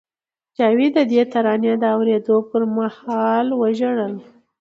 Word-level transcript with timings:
جاوید 0.57 0.91
د 0.97 0.99
دې 1.11 1.21
ترانې 1.31 1.73
د 1.79 1.83
اورېدو 1.95 2.35
پر 2.49 2.61
مهال 2.75 3.47
وژړل 3.61 4.13